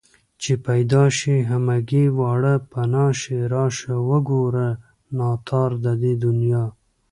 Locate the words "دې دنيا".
6.01-6.63